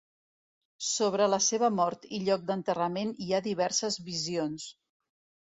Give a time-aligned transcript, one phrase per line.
[0.85, 4.69] Sobre la seva mort i lloc d'enterrament hi ha diverses visions.